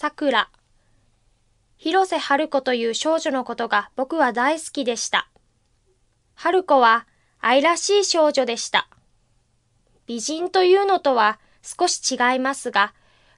[0.00, 0.48] さくら。
[1.76, 5.28] 広瀬春子という少女のことが僕は大好きでした。
[6.34, 7.06] 春子は
[7.38, 8.88] 愛らしい少女でした。
[10.06, 12.94] 美人というのとは少し違いますが、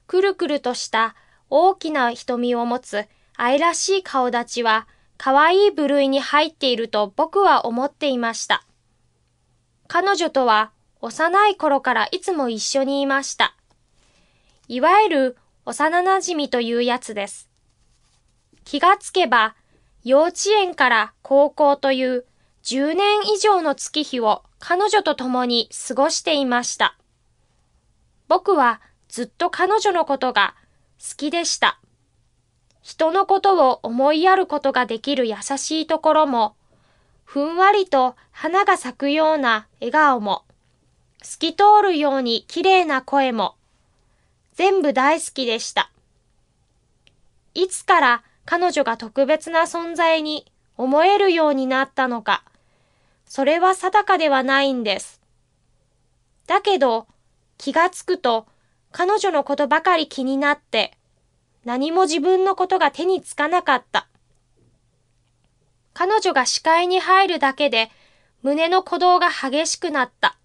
[0.06, 1.16] くるくるとした
[1.50, 3.06] 大きな瞳を持つ
[3.36, 4.86] 愛らしい顔立ちは
[5.18, 8.64] 可愛い部類に入っていると僕は思っていました。
[9.88, 10.70] 彼女とは
[11.00, 13.56] 幼い頃からいつも一緒にいました。
[14.68, 17.48] いわゆる幼馴染というやつです。
[18.64, 19.54] 気がつけば
[20.04, 22.24] 幼稚園から高校という
[22.64, 26.96] 10年以上の月日を彼女と共に過ごしていました。
[28.28, 30.54] 僕はずっと彼女のことが
[30.98, 31.78] 好きでした。
[32.80, 36.56] 人のことを思いやることができる優しいところも、
[37.24, 40.44] ふんわりと花が咲くような笑顔も、
[41.22, 43.54] 透き通るように綺麗な声も、
[44.54, 45.90] 全部大好きでした。
[47.54, 52.44] いつから彼女が特別な存在に思えるようになったのか、
[53.26, 55.20] それは定かではないんです。
[56.46, 57.06] だけど、
[57.56, 58.46] 気がつくと、
[58.90, 60.92] 彼女のことばかり気になって、
[61.64, 64.08] 何も自分のことが手につかなかった。
[65.94, 67.90] 彼女が視界に入るだけで、
[68.42, 70.36] 胸の鼓動が激しくなった。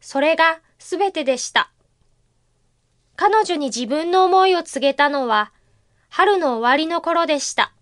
[0.00, 1.70] それがすべてでした。
[3.16, 5.52] 彼女に自分の思いを告げたのは、
[6.08, 7.72] 春の終わりの頃でした。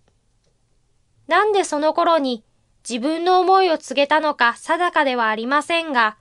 [1.27, 2.45] なんでその頃に
[2.89, 6.17] 自分の思いを告げたのか定かではありませんが、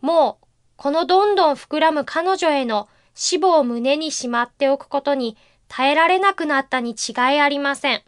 [0.00, 5.36] もうこのどんどん膨らむ彼女への死母を胸にしまっておくことに
[5.66, 8.02] 耐えられなくなったに違いありません。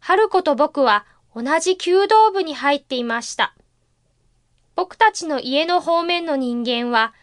[0.00, 3.54] 春子と僕は同じ弓道部に入っていました。
[4.76, 7.14] 僕たちの家の方面の人間は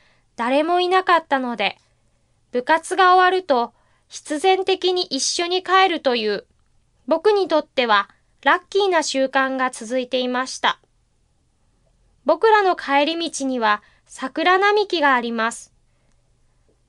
[0.42, 1.78] 誰もいなかったので、
[2.52, 3.74] 部活が終わると
[4.08, 6.48] 必然的に一緒に帰るという
[7.06, 8.10] 僕にとっては
[8.44, 10.80] ラッキーな習慣が続いていました。
[12.26, 15.72] 僕らの帰り道には桜並木があります。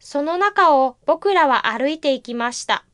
[0.00, 2.86] その中を僕らは歩いていきました。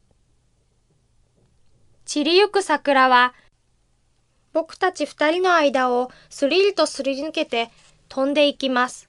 [2.04, 3.32] 散りゆく桜は、
[4.52, 7.70] 僕たち二人の間をスリルとすり抜けて
[8.08, 9.08] 飛んでいきます。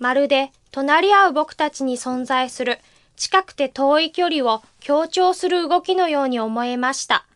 [0.00, 2.80] まるで隣り合う僕たちに存在する
[3.16, 7.26] 近くて遠い距離を強調する動きのように思えました。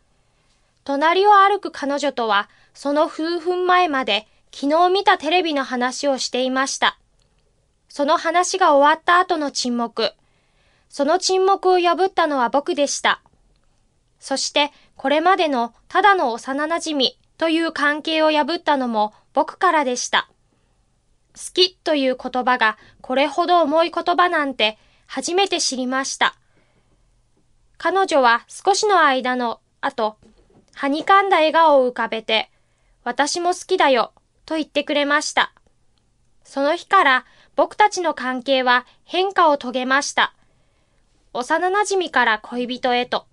[0.84, 6.98] 隣を歩く彼女とは、その数分前まで昨日見たテレビの話をしていました。
[7.88, 10.12] その話が終わった後の沈黙。
[10.88, 13.20] その沈黙を破ったのは僕でした。
[14.18, 20.30] そして、これまでのただの幼馴染という関係を破ったのも僕からでした。
[21.36, 26.34] 好きという言葉がこれほど重い言葉なんて初めて知りました。
[27.78, 30.16] 彼女は少しの間の後、
[30.74, 32.50] はにかんだ笑顔を浮かべて、
[33.04, 34.12] 私も好きだよ、
[34.46, 35.52] と言ってくれました。
[36.42, 40.34] その日から僕たちの関係は変化を遂げました。
[41.34, 43.26] 幼馴染から恋人へと。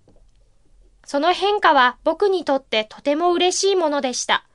[1.06, 4.46] その変化は僕にとってとても嬉しいものでした。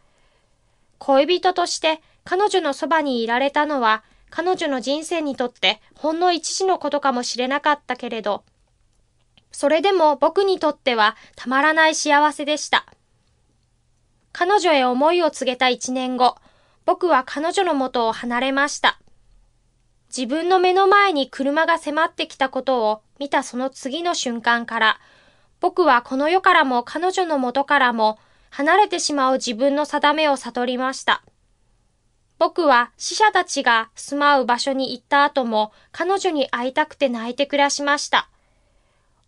[0.99, 8.45] 恋人として彼女のそばにいられたのは彼女の人生にとってほんの一時のことかもしれなかったけれど、
[9.51, 12.85] それでも僕にとってはたまらない幸せでした。
[14.33, 16.37] 彼女へ思いを告げた一年後、
[16.85, 19.01] 僕は彼女の元を離れました。
[20.15, 25.01] 自分の目の前に車が迫ってきたことを見たその次の瞬間から、
[25.61, 28.19] 僕はこの世からも彼女の元からも
[28.51, 31.23] 離れてしまう自分の定めを悟りました。
[32.39, 38.29] 僕は死者たちが住まう場所に行った後も彼女に会いたくて泣いて暮らしました。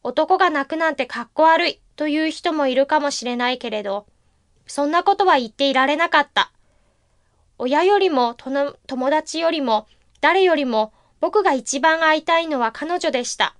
[0.03, 4.07] 男が泣くなんてかっこ悪いという人もいるかもしれないけれど、
[4.67, 6.53] そんなことは言っていられなかった。
[7.59, 9.87] 親よりも友達よりも
[10.21, 13.55] 誰よりも僕が一番会いたいのは彼女でした。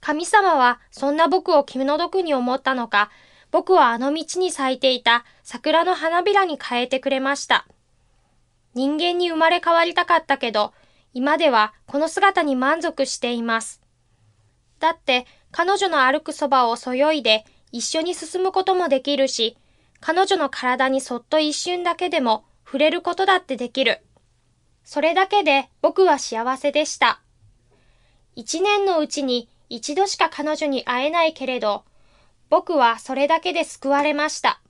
[0.00, 3.10] 神様はそんな僕を気の毒に思ったのか、
[3.50, 7.66] 僕はあの道に咲いていた桜の花びらに変えてくれました。
[8.78, 10.72] 人間に生まれ変わりたかったけど、
[11.12, 13.82] 今ではこの姿に満足しています。
[14.78, 19.56] だって彼女の歩くそばをそよいで一緒に進むこともできるし、
[19.98, 24.00] 彼女の体にそっと一瞬だけでも触れることだってできる。
[24.84, 27.20] それだけで僕は幸せでした。
[28.36, 31.82] 一年のうちに一度しか彼女に会えないけれど、
[32.48, 34.60] 僕はそれだけで救われました。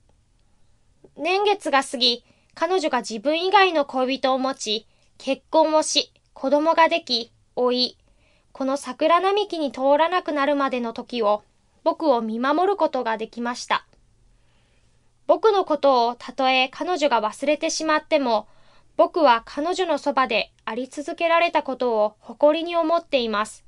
[1.15, 2.25] 年月が過ぎ、
[2.59, 7.97] 彼女が自分以外の恋人を持ち、結婚をし、子供ができ、老い、
[8.51, 11.41] この桜並木に通らなくなるまでの時を
[11.85, 13.85] 僕を見守ることができました。
[15.25, 18.45] 僕のことをたとえ彼女が忘れてしまっても、
[18.97, 23.63] 僕は彼女のそばであり続けられたことを誇りに思っています。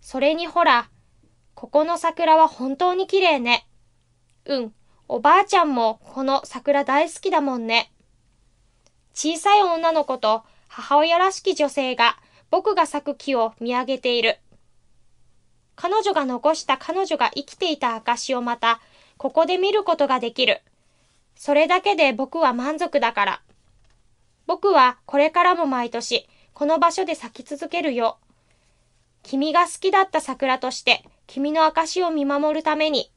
[0.00, 0.90] それにほら、
[1.54, 3.68] ここの桜は本当に綺麗ね。
[4.44, 4.74] うん、
[5.06, 7.92] おばあちゃんもこの桜大好きだもんね。
[9.20, 12.18] 小さい女の子と母親らしき女性が
[12.52, 14.38] 僕が咲く木を見上げている。
[15.74, 18.80] 彼女が残した彼女が生きていた証をまた、
[19.16, 20.60] ここで見ることができる。
[21.34, 23.42] それだけで僕は満足だから。
[24.46, 28.18] 僕はこれからも毎年、この場所で咲き続けるよ。
[29.24, 33.10] 君が好きだった桜として、君の証を見守るために。